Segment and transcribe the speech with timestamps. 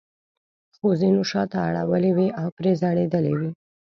[0.75, 3.49] خو ځینو شاته اړولې وې او پرې ځړېدلې وې.